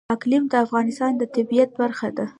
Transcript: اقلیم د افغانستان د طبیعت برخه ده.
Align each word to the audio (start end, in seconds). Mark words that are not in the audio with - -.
اقلیم 0.15 0.43
د 0.49 0.53
افغانستان 0.65 1.11
د 1.17 1.23
طبیعت 1.35 1.69
برخه 1.81 2.09
ده. 2.17 2.25